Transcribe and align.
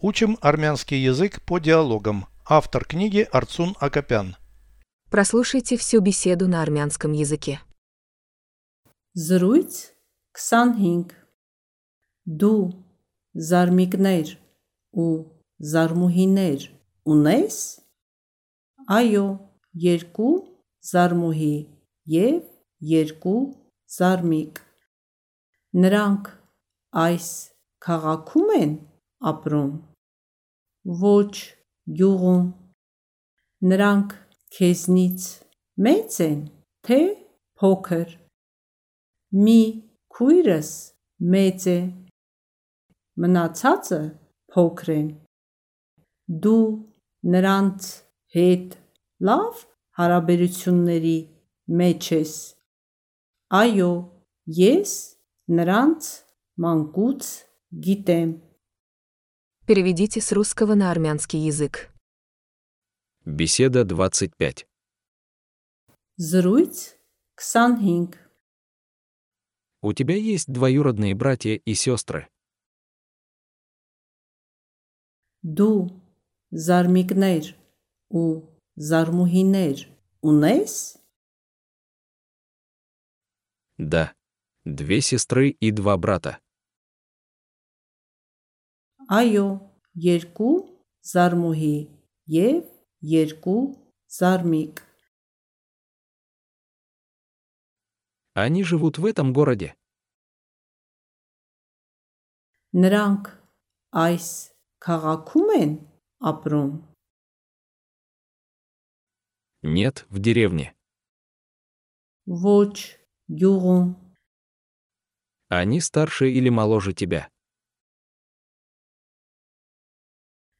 Учим 0.00 0.38
армянский 0.40 0.98
язык 1.02 1.42
по 1.42 1.58
диалогам. 1.58 2.26
Автор 2.48 2.84
книги 2.84 3.26
Арцун 3.32 3.74
Акопян. 3.80 4.36
Прослушайте 5.10 5.76
всю 5.76 6.00
беседу 6.00 6.46
на 6.46 6.62
армянском 6.62 7.12
языке. 7.12 7.60
Զրույց 9.16 9.72
25 10.38 11.16
Դու 12.28 12.62
զարմիկներ 13.34 14.30
ու 15.02 15.12
զարմուհիներ 15.72 16.66
ունես? 17.08 17.56
Այո, 18.98 19.26
երկու 19.72 20.34
զարմուհի 20.90 21.56
եւ 22.14 22.42
երկու 22.92 23.42
զարմիկ։ 23.96 24.60
Նրանք 25.82 26.30
այս 27.06 27.28
քաղաքում 27.88 28.54
են 28.60 28.72
ապրում։ 29.32 29.72
Ոչ, 31.02 31.34
գյուղում։ 31.98 32.46
Նրանք 33.72 34.14
քեզնից 34.58 35.28
մե՞ծ 35.86 36.20
են, 36.28 36.40
թե 36.86 37.00
փոքր։ 37.58 38.14
Մի 39.44 39.60
քույրս 40.14 40.70
մեծ 41.32 41.64
է, 41.70 41.78
մնացածը 43.22 43.98
փոքր 44.54 44.90
են։ 44.94 45.08
Դու 46.44 46.62
նրանց 47.34 47.88
հետ 48.36 48.76
լավ 49.28 49.62
հարաբերությունների 49.98 51.18
մեջ 51.80 52.10
ես։ 52.14 52.34
Այո, 53.60 53.92
ես 54.58 54.92
նրանց 55.58 56.10
մանկուց 56.64 57.30
գիտեմ։ 57.88 58.30
Переведите 59.68 60.22
с 60.22 60.32
русского 60.32 60.74
на 60.74 60.90
армянский 60.90 61.40
язык. 61.40 61.90
Беседа 63.26 63.84
25. 63.84 64.66
Зруйц 66.16 66.96
Ксанхинг. 67.34 68.16
У 69.82 69.92
тебя 69.92 70.16
есть 70.16 70.50
двоюродные 70.50 71.14
братья 71.14 71.52
и 71.52 71.74
сестры. 71.74 72.30
Ду 75.42 76.02
зармикнер, 76.50 77.54
у 78.08 78.44
зармухинер, 78.74 79.86
у 80.22 80.32
нейс? 80.32 80.96
Да. 83.76 84.14
Две 84.64 85.02
сестры 85.02 85.50
и 85.50 85.70
два 85.72 85.98
брата. 85.98 86.40
Այո, 89.19 89.47
երկու 89.93 90.53
զարմուհի 91.11 91.75
եւ 92.35 92.63
երկու 93.13 93.61
զարմիկ։ 94.17 94.81
Они 98.35 98.63
живут 98.63 98.97
в 98.97 99.05
этом 99.05 99.31
городе? 99.33 99.75
Նրանք 102.73 103.27
այս 103.93 104.27
քաղաքում 104.81 105.49
են 105.61 105.73
ապրում։ 106.31 106.71
Нет, 109.63 110.05
в 110.09 110.17
деревне. 110.19 110.73
Ոչ, 112.25 112.97
գյուղում։ 113.29 113.85
Они 115.49 115.79
старше 115.79 116.31
или 116.31 116.49
моложе 116.49 116.93
тебя? 116.93 117.29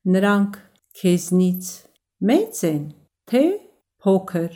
Նրանք 0.06 0.58
քեզնից 1.00 1.68
մեծ 2.30 2.64
են, 2.70 2.84
թե 3.30 3.44
փոքր։ 4.04 4.52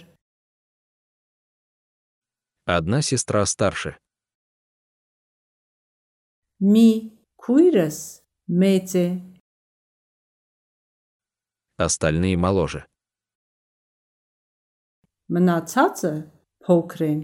Одна 2.68 3.00
сестра 3.02 3.46
старше. 3.48 3.96
Մի 6.60 6.90
քույրս 7.40 8.00
մեծ 8.62 8.90
է, 9.06 9.08
Остальные 11.78 12.36
моложе. 12.38 12.82
մնացածը 15.30 16.12
փոքր 16.66 17.02
են։ 17.08 17.20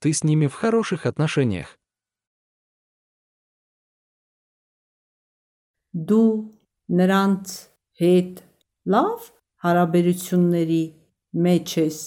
Ты 0.00 0.12
с 0.14 0.22
ними 0.24 0.46
в 0.46 0.54
хороших 0.54 1.06
отношениях? 1.06 1.76
Դու 5.92 6.32
նրանց 7.00 7.54
հետ 8.00 8.40
լավ 8.94 9.28
հարաբերությունների 9.64 10.82
մեջ 11.46 11.76
ես։ 11.82 11.98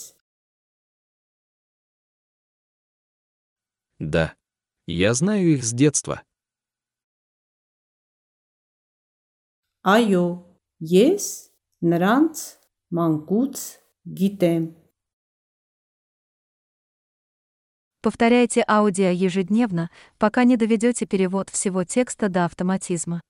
Да. 4.01 4.35
Я 4.87 5.13
знаю 5.13 5.53
их 5.53 5.63
с 5.63 5.71
детства. 5.71 6.23
Այո, 9.85 10.25
ես 10.81 11.25
նրանց 11.81 12.41
մանկուց 12.97 13.61
գիտեմ։ 14.19 14.65
Повторяйте 18.01 18.63
аудио 18.67 19.09
ежедневно, 19.09 19.91
пока 20.17 20.43
не 20.43 20.57
доведете 20.57 21.05
перевод 21.05 21.49
всего 21.49 21.83
текста 21.83 22.29
до 22.29 22.45
автоматизма. 22.45 23.21